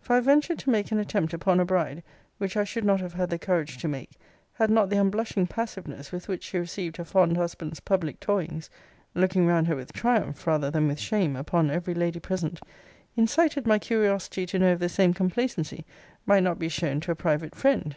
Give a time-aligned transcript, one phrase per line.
[0.00, 2.02] For I ventured to make an attempt upon a bride,
[2.38, 4.12] which I should not have had the courage to make,
[4.54, 8.70] had not the unblushing passiveness with which she received her fond husband's public toyings
[9.14, 12.58] (looking round her with triumph rather than with shame, upon every lady present)
[13.16, 15.84] incited my curiosity to know if the same complacency
[16.24, 17.96] might not be shown to a private friend.